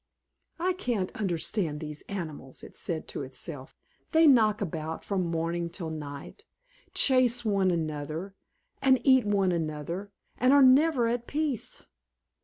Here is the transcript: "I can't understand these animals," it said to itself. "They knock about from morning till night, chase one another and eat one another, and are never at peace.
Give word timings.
"I 0.57 0.73
can't 0.73 1.11
understand 1.15 1.79
these 1.79 2.01
animals," 2.09 2.63
it 2.63 2.75
said 2.75 3.07
to 3.09 3.21
itself. 3.21 3.75
"They 4.13 4.25
knock 4.25 4.59
about 4.59 5.05
from 5.05 5.27
morning 5.29 5.69
till 5.69 5.91
night, 5.91 6.43
chase 6.95 7.45
one 7.45 7.69
another 7.69 8.33
and 8.81 8.99
eat 9.03 9.25
one 9.27 9.51
another, 9.51 10.11
and 10.39 10.53
are 10.53 10.63
never 10.63 11.05
at 11.07 11.27
peace. 11.27 11.83